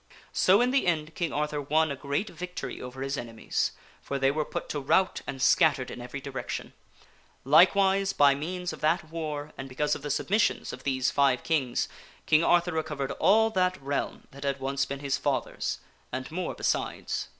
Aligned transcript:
So 0.33 0.61
in 0.61 0.71
the 0.71 0.87
end 0.87 1.13
King 1.13 1.31
Arthur 1.31 1.61
won 1.61 1.91
a 1.91 1.95
great 1.95 2.27
victory 2.31 2.81
over 2.81 3.03
his 3.03 3.19
enemies; 3.19 3.71
for 4.01 4.17
they 4.17 4.31
were 4.31 4.43
put 4.43 4.67
to 4.69 4.79
rout 4.79 5.21
and 5.27 5.39
scattered 5.39 5.91
in 5.91 6.01
every 6.01 6.19
direction. 6.19 6.73
Likewise 7.43 8.11
by 8.11 8.33
King 8.33 8.33
Arthur 8.33 8.39
means 8.51 8.73
of 8.73 8.81
that 8.81 9.11
war, 9.11 9.53
and 9.59 9.69
because 9.69 9.93
of 9.93 10.01
the 10.01 10.09
submissions 10.09 10.73
of 10.73 10.85
these 10.85 11.05
is 11.05 11.11
victorious. 11.11 11.29
fi 11.29 11.35
ve 11.35 11.43
kings, 11.43 11.89
King 12.25 12.43
Arthur 12.43 12.71
recovered 12.71 13.11
all 13.19 13.51
that 13.51 13.79
realm 13.79 14.23
that 14.31 14.43
had 14.43 14.59
once 14.59 14.85
been 14.87 15.01
his 15.01 15.19
father's, 15.19 15.77
and 16.11 16.31
more 16.31 16.55
besides. 16.55 17.27